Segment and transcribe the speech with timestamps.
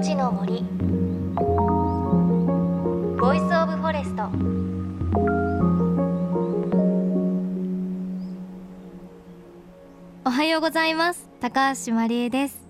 [0.00, 0.62] 命の森。
[3.20, 4.30] Voice of Forest。
[10.24, 11.28] おはようございます。
[11.40, 12.66] 高橋真理恵です。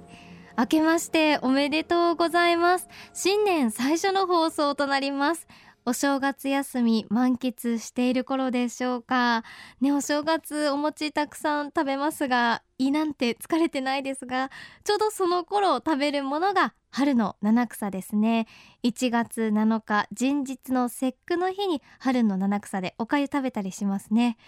[0.58, 2.88] 明けましておめでとうございます。
[3.14, 5.46] 新年最初の放送となります。
[5.86, 9.44] お正月休み満喫している頃でしょうか。
[9.80, 14.50] ねお正月お餅たくさん食べますが胃なんて疲れてないですが
[14.84, 18.46] ちょうどその頃食べるものが春の七草ですね。
[18.82, 24.38] 1月7日人日の節句の日に春の七草でお粥食べたりしますね。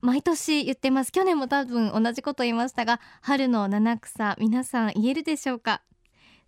[0.00, 1.12] 毎年言ってます。
[1.12, 5.82] 去年も多分同じこと言いましたが春の七草皆さん言えるでしょうか？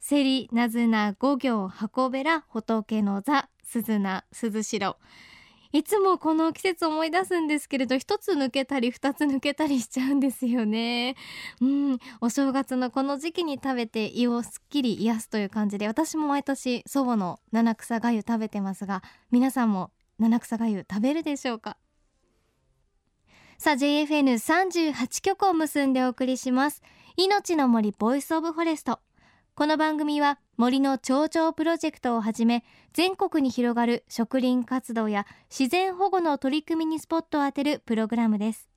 [0.01, 4.97] セリ、ナズナ、五行、箱べら、仏の座、鈴名、鈴代。
[5.73, 11.15] いつもこの季節思い出すんですけれど一つ抜けたり二つ抜けたりしちゃうんですよね。
[11.61, 11.99] うん。
[12.21, 21.77] お正月のこの時期に食べて胃をすっきり癒すという感じで私も毎年祖母の七草がゆ食べてますが皆さんも七草がゆ食べるでしょうか？
[23.59, 26.83] さあ JFN38 局を結んでお送りします。
[27.17, 28.99] 命の森 Voice of Forest。
[29.55, 38.69] この番組は森の頂上プロジェクトをはじめ全国に広がる植林活動や自然保護の取り組みにスポットを当てるプログラムです。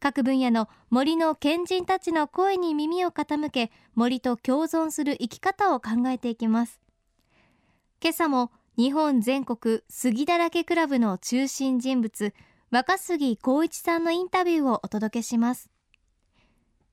[0.00, 6.78] 各分野の森の賢人たちの声に耳を傾け森と共存する生き方を考えていきます。
[8.02, 12.34] 今朝も日本全国杉だらけクラブの中心人物
[12.70, 15.70] 若杉光一さんのインタビューをお届けします。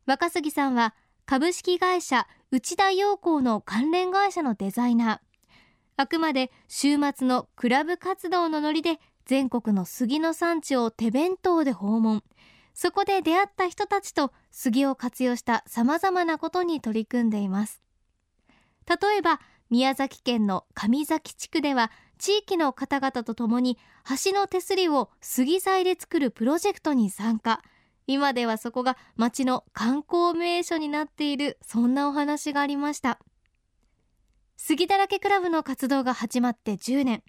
[0.06, 0.95] 若杉さんは
[1.26, 5.20] 株式会社内田陽光の関連会社のデザイナー。
[5.98, 12.23] あくまで週末のクラブ活動のノリで全国の杉の産地を手弁当で訪問。
[12.73, 17.82] そこで出会った人たちと杉を活用した様々なことに取り組んでいます。
[18.88, 23.77] 例えば宮崎県の上崎地区では地域の方々と共に
[24.23, 27.61] 橋の手すりを杉材で作るプロジェクトに参加。
[28.10, 33.20] 今ではそこが町の観光名所になっているそんなお話がありました。
[34.56, 37.22] 杉だらけクラブの活動が始まって10年。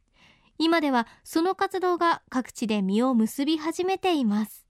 [0.57, 4.65] 今ではその活動が各地で実を結び始めています。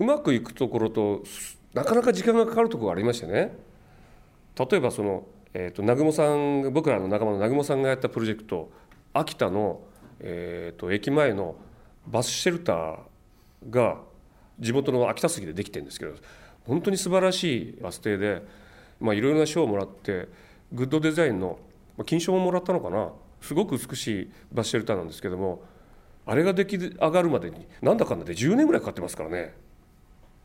[0.00, 1.22] うまくいくところと
[1.74, 3.56] なかなか時間がかかるところがありましてね。
[4.58, 8.72] 例えばその、えーと、南雲さん僕らの仲間の南雲さんがやったプロジェクト
[9.12, 9.80] 秋田の、
[10.18, 11.54] えーと駅前の
[12.08, 12.98] バスシェルター
[13.70, 13.98] が
[14.58, 16.14] 地元の秋田杉でできてるんですけど
[16.66, 18.42] 本当に素晴らしいバス停で
[19.00, 20.28] いろいろな賞をもらって
[20.72, 21.58] グッドデザインの
[22.06, 23.10] 金賞ももらったのかな
[23.40, 25.62] すごく美しいバスシェルターなんですけども
[26.26, 29.54] あれが出来上がるまでになんだかんだで10年ぐらいかかってますからね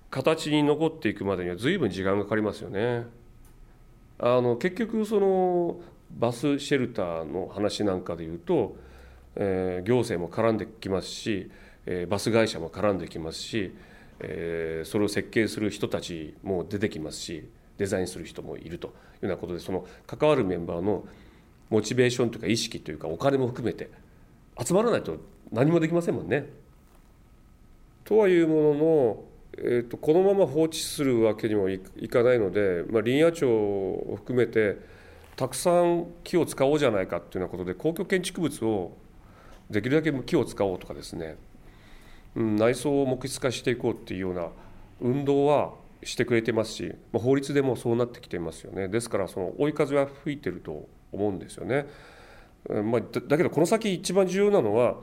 [0.10, 3.06] 形に残っていくまでには随分時間がかかりますよね。
[4.18, 5.80] あの結局その
[6.12, 8.76] バスシェルターの話なんかでいうと、
[9.36, 11.50] えー、行政も絡んできますし、
[11.86, 13.74] えー、バス会社も絡んできますし
[14.20, 21.06] えー、それを設計する人たちも出てきますしデザインする人もいるというようなことでその関わるメンバーの
[21.70, 23.90] モチベーションというか意識というかお金も含めて
[24.62, 25.18] 集まらないと
[25.52, 26.48] 何もできませんもんね。
[28.04, 29.24] とはいうものの、
[29.58, 31.80] えーと、このまま放置するわけにもい
[32.10, 34.78] かないので、まあ、林野庁を含めて
[35.36, 38.98] たくさん木を使おうじゃないかっていうようなことで公共建築物を
[39.70, 41.38] できるだけ木を使おうとかですね
[42.44, 44.48] 内装を木質化していこうっていうような
[45.02, 45.74] 運動は
[46.04, 51.88] してくれてますし、まあ、法律でもそうなってきてますよねですからその追い風は吹いてると思うんですよね。
[52.68, 54.98] まあ、だけどこの先一番重要なのは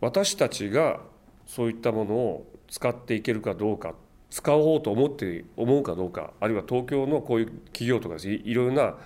[0.00, 1.00] 私たちが
[1.46, 3.94] そういったものを使っていけるかどうか
[4.30, 8.96] 使おうと思って思うかどうかあるいは東京のこういう企業とかいろいろな、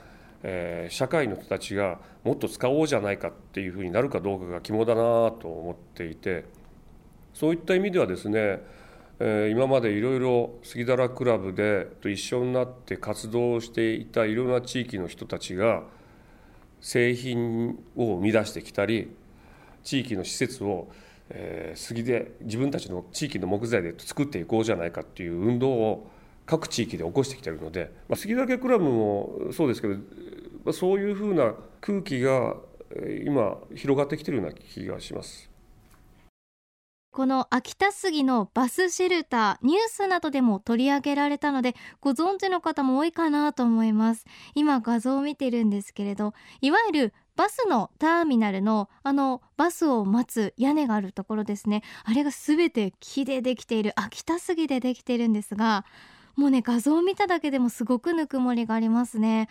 [0.42, 6.57] えー、社会の人たちがもっと使おうじゃないかっていうふうになるかどうかが肝だなと思っていて。
[7.38, 8.64] そういった意味ではですね、
[9.20, 15.84] 今までいろいろ杉だクラブでと一緒になって活動していたいろんな地域の人たちが
[16.80, 19.12] 製品を生み出してきたり
[19.84, 20.88] 地域の施設を、
[21.76, 26.10] 杉で自分たちの地域の木材で作っていこうじゃないかっていう運動を
[26.44, 29.94] 各地域で起こしてきてるので、まあ、杉岳クラブもそうですけど、
[30.64, 32.56] ま、そういうふうな空気が
[33.24, 35.48] 今広がってきてるような気がします。
[37.10, 44.24] この秋田杉のバスシェルターニュースなどでも取り上げられたのでご存知の方も多いかなと思います。
[44.54, 51.82] 今画像を見てるんですけれどいわゆるバスのターミナルのあのバスを待つ屋根があるところですね。
[52.04, 55.84] あれが全て木でできている秋田杉でできているんですが
[56.36, 59.48] もうね画像を見ただけでもすごくぬくもりがありますね。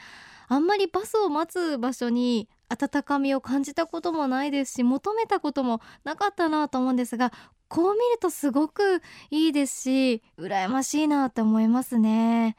[0.47, 7.31] あんまりバスを待つ場所に温かみを感じたこともないですし求めたこともなかったなと思うんですが
[7.67, 12.55] こう見るとすごくいいですし羨ましいなって思いますね。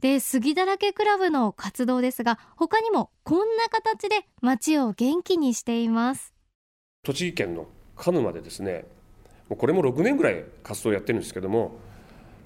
[0.00, 6.32] で杉だらけクラブの活動ですが他にもこんな形で街を元気にしています。
[7.02, 7.66] 栃木県の
[7.96, 8.86] 鹿沼でですね
[9.48, 11.72] これも6年ぐらい活動をやってるんですけども、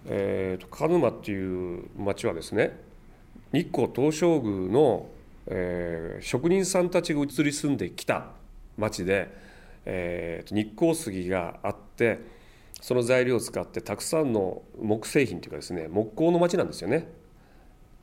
[0.07, 2.81] えーと、鹿沼っていう町はですね
[3.53, 5.07] 日光東照宮の、
[5.47, 8.29] えー、職人さんたちが移り住んできた
[8.77, 9.31] 町で、
[9.85, 12.21] えー、日光杉があって
[12.81, 17.09] その材料を使ってたくさんの木製品というかですね木工の町なんですよね。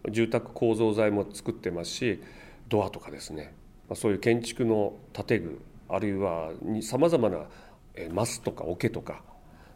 [0.09, 2.23] 住宅構造材も作ってますし
[2.67, 3.53] ドアとかですね。
[3.93, 6.51] そういう建築の建具あるいは
[6.81, 7.45] さまざまな
[8.11, 9.21] マスとか桶とか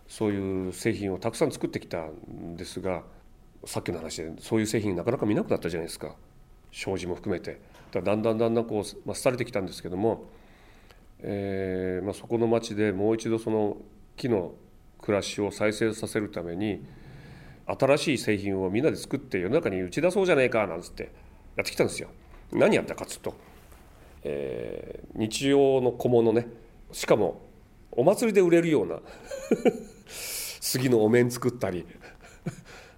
[0.08, 3.04] そういう製品をたくさん作ってきたんですが
[3.66, 6.16] さっきの話でそういう製品なかなか見なくなったじゃないですか。
[6.76, 7.62] 障子も含めて
[7.92, 10.26] だだんだんだんだんこう、まあ、廃れてきたんですけども、
[11.20, 13.78] えーまあ、そこの町でもう一度その
[14.18, 14.54] 木の
[15.02, 16.86] 暮らしを再生させるために
[17.66, 21.12] 新しい製品をみんなで作って世の中に打ち出そうじゃないかなんつって
[21.56, 22.10] やってきたんですよ。
[22.52, 23.34] 何やったかっつうと、
[24.24, 26.48] えー、日用の小物ね
[26.92, 27.42] しかも
[27.92, 29.00] お祭りで売れるような
[30.08, 31.86] 杉のお面作ったり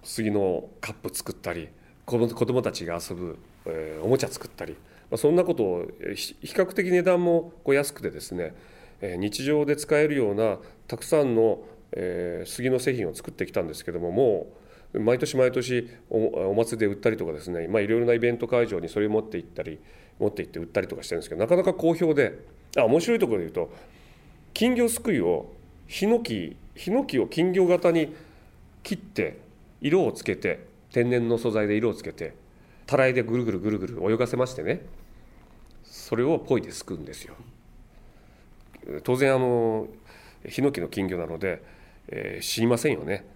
[0.02, 1.68] 杉のカップ作ったり
[2.04, 4.76] 子供たちが遊ぶ、え、おもちゃ作ったり、
[5.10, 8.54] ま、そんなことを比較的値段もこう安くてですね、
[9.00, 11.60] え、日常で使えるようなたくさんの、
[11.92, 14.46] え、杉の製品を作ってきたんですけどもも
[14.92, 19.78] う毎年毎年お祭りで売ったりとかですね、いろいろなイベント会場にそれを持って行ったり
[20.18, 22.38] 持って行って売ったりとかしてるんですけどなかなか好評で
[22.76, 23.70] あ面白いところで言うと
[24.54, 25.52] 金魚すくいを
[25.86, 28.14] ヒノキヒノキを金魚型に
[28.82, 29.38] 切って
[29.80, 32.34] 色をつけて天然の素材で色をつけて
[32.88, 34.84] たらいでぐるぐるぐるぐる泳がせましてね
[35.84, 37.34] それをポイですくうんですよ。
[39.04, 39.86] 当然あの
[40.48, 41.62] ヒノキの金魚なので、
[42.08, 43.26] えー、死にませんよね。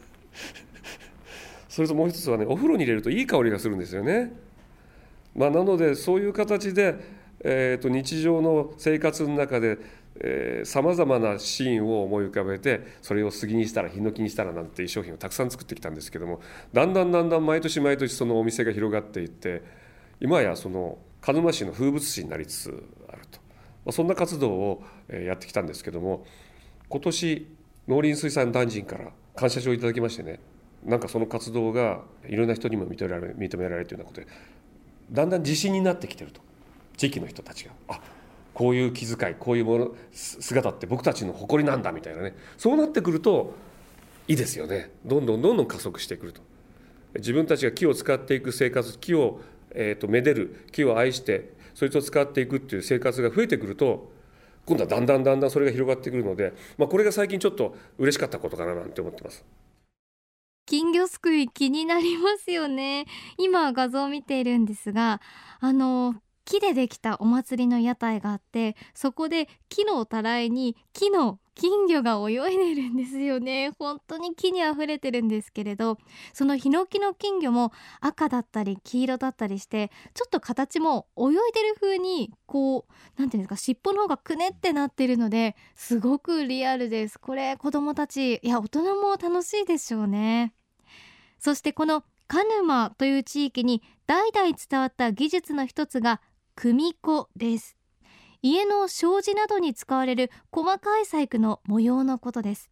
[1.68, 4.32] それともう一つはねお風呂に入れるといい香りがするんですよね。
[5.34, 6.94] まあ、なのでそういう形で
[7.48, 9.78] えーと、日常の生活の中で
[10.64, 16.40] さまざまなシーンを思い浮かべてそれを杉にしたらヒノキにしたらなんていう商品をたくさん作ってきたんですけども
[16.72, 19.62] だんだんだんだん毎年毎年そのお店が広がっていって
[20.20, 23.40] 今やその鹿沼市の風物詩になりつつあると、
[23.84, 26.24] ま、そんな活動をやってきたんですけども
[26.88, 27.56] 今年
[27.88, 30.40] 農林水産大臣から感謝状をいただきましてね
[30.84, 34.26] なんかその活動がいろんな人にも認められ認められるというようなことで
[35.10, 36.46] だんだん自信になってきてると。
[36.96, 38.00] 地域の人たちがあ
[38.56, 42.34] こういう気遣いこういうもの姿って僕たちの誇りなんだみたいなね。
[42.56, 43.52] そうなってくると
[44.28, 44.92] いいですよね。
[45.04, 46.40] どんどんどんどん加速してくると。
[47.16, 49.42] 自分たちが木を使っていく生活木を、
[49.72, 54.10] えーと、めでる木を愛してそいつを使っていくっていう生活が増えてくると
[54.64, 59.44] 今度はだんだんだんだんそれが広がってくるので、まあ、これが最近ちょっと嬉しかったことかななんて思ってます。
[60.64, 63.04] 金魚すくい気になりますよね。
[63.36, 65.20] 今画像を見ているんですが
[65.60, 66.14] あの
[66.46, 73.72] 木でできたお祭りの屋台があってそこで木のたらいに木の金魚が泳いでるんですよね。
[73.78, 75.98] 本当に木にあふれてるんですけれど
[76.34, 87.18] そのヒノキの金魚も赤だったり黄色だったりしてちょっと形も泳いでる風にこう何て言うんですか尻尾の方がくねってなってるのですごくリアルです。
[87.18, 90.52] これ子供たちいや大人も楽しいでしょうね。
[91.38, 96.20] そしてこの鹿沼という地域に代々伝わった技術の一つが
[96.56, 97.76] 組子です。
[98.40, 102.70] 家の障子などに使われる細かい細工の模様のことです。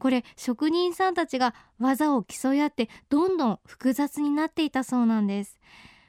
[0.00, 5.60] これ職人さんたちが技を競い合ってどんどん複雑になっていたそうなんです。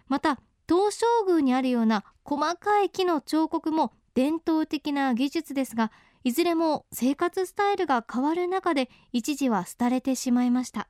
[0.07, 5.91] また東照宮にあるような細かい木の彫刻も伝統的な技術ですが
[6.23, 10.87] いずれも生活スタイルが変わる中で一時は廃れてしまいました。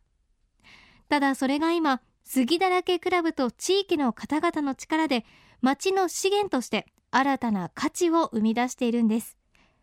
[1.09, 5.25] ただそれが今杉だらけクラブと地域の方々の力で
[5.63, 9.37] 町の資源として新たな価値を生み出しているんです。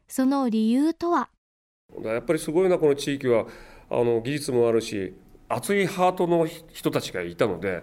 [0.08, 1.30] その理由とは？
[2.04, 3.46] やっぱりすごいなこの地域は。
[3.88, 5.14] あの技術もあるし
[5.48, 7.82] 熱いハートの人たちがいたので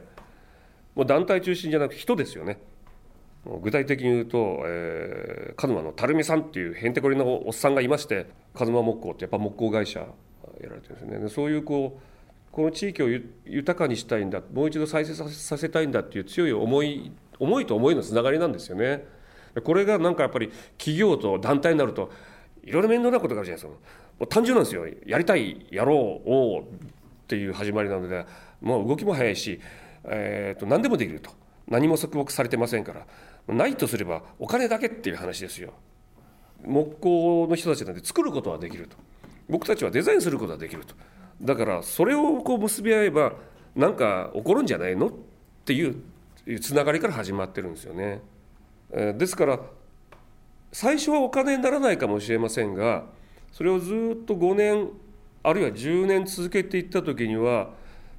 [0.93, 2.61] もう団体中心じゃなく人ですよね。
[3.63, 10.05] 具体的に言うと、えー、鹿沼の垂水さんっていうへんてこりのおっさんがいまして鹿沼木工ってやっぱ木工会社や
[10.69, 11.29] られてるんですね。
[11.29, 12.01] そういうこう
[12.51, 13.09] この地域を
[13.43, 19.06] 豊かにしたいんだもう一度再生させたいんだっていう強い思い思いと思いのつながりなんですよね。
[19.63, 22.12] これがなんかやっぱり企業と団体になると
[22.63, 23.79] いろいろ面倒なことがあるじゃないですか。
[24.20, 24.86] もう単純なんですよ。
[25.06, 26.67] やりたい、やろうを
[27.27, 28.25] っていう始まりなので
[28.62, 29.60] もう動きも早いし、
[30.06, 31.32] えー、と何でもできると
[31.67, 35.74] 何も束縛されてませんからないとすればお金だけっていう話ですよ
[36.65, 38.96] 木工の人たちなんで作ることはできると
[39.50, 40.96] 僕たちはデザインすることはできると
[41.41, 43.34] だからそれをこう結び合えば
[43.75, 45.12] 何か起こるんじゃないのっ
[45.65, 45.98] ていう
[46.61, 48.21] つながりから始まってるんですよね。
[48.91, 49.59] ですから
[50.71, 53.05] 最初はお金にならないかもしれませんが
[53.51, 54.89] それをずっと5年
[55.43, 57.69] あるいは10年続けていった時には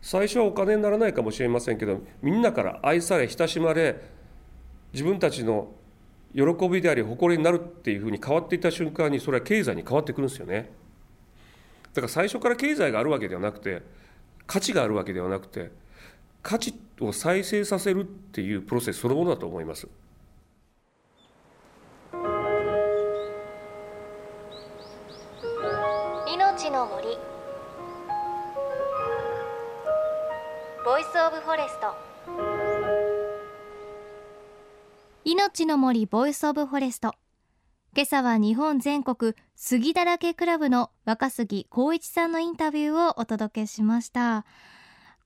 [0.01, 4.01] 最初はお金にならないかもしれませんけどみんなから愛され親しまれ
[4.93, 5.73] 自分たちの
[6.35, 10.71] 喜びであり誇りになるっていうふうに変わっていった瞬間にそれは経済に変わってくるんですよね
[11.95, 13.83] だから最初から経済があるわけではなくて
[14.47, 15.71] 価値があるわけではなくて
[16.49, 19.87] 価値を再生させるっていうプロセスそのものだと思います。
[26.27, 27.19] 命の森。
[30.87, 31.95] Voice of Forest。
[35.27, 37.13] 命の森 Voice of Forest。
[37.95, 44.47] 今朝は日本全国杉だらけクラブの若杉光一さんのインタビューをお届けしました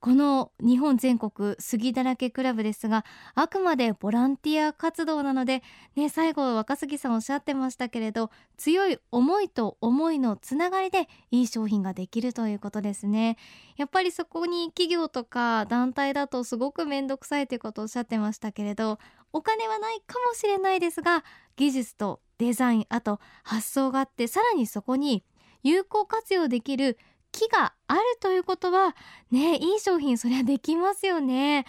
[0.03, 3.05] この日本全国杉だらけクラブですが
[3.35, 5.63] あくまでボランティア活動なので、
[5.95, 13.37] ね、最後若杉さんおっしゃってましたけれど強い思いと思いのつながりでいい商品ができるということですね。
[13.77, 18.99] やっぱりそこに企業とか団体だとすごく面倒くさいということをおっしゃってましたけれど
[19.31, 21.23] お金はないかもしれないですが
[21.55, 25.23] 技術とデザインあと発想があってさらにそこに
[25.63, 26.97] 有効活用できる
[27.33, 28.95] 木があるということは
[29.31, 31.65] ねいい商品そりゃできますよね。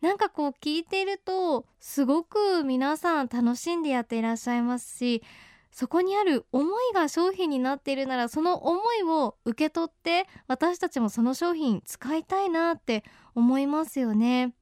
[0.00, 5.22] なんかこう聞いてるとすごく皆さん楽しんでやっていらっしゃいますし
[5.70, 13.04] そこにある思いが商品になっているならその思いを受け取って私たちもその商品使いたいなって
[13.36, 14.54] 思いますよね。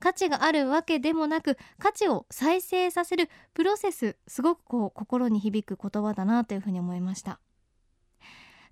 [0.00, 7.40] 価値があるわけでもなく価値を再生させるプロセスすごくこう心に響く言葉だなというふうに思いました。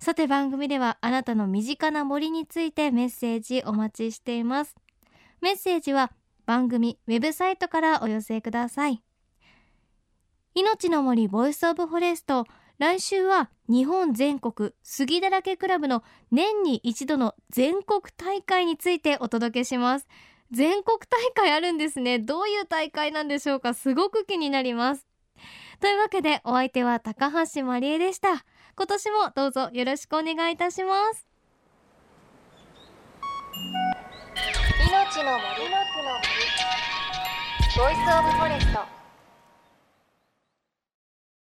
[0.03, 4.75] さて番組ではあなたの身近な森についてメッセージお待ちしています。
[5.39, 6.11] メッセージは
[6.45, 9.01] 番組ウェブサイトからお寄せください。
[10.55, 12.45] 命の森 Voice of Forest
[12.79, 20.07] 来週は日本全国杉だらけクラブの年に一度の全国大会についてお届けします。
[20.51, 22.19] 全国大会あるんですね。
[22.19, 23.73] どういう大会なんでしょうか？
[23.73, 25.07] すごく気になります。
[25.79, 28.43] というわけでお相手は高橋真理恵でした。
[28.75, 31.27] 今年もどうぞよろしくお願いいたします。
[34.89, 35.69] 命の森。
[35.69, 36.33] 命の森
[37.77, 39.02] Voice of Forest。